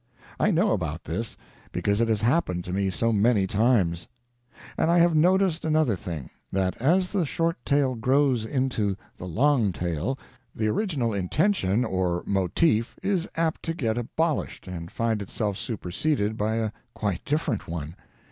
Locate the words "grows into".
7.93-8.97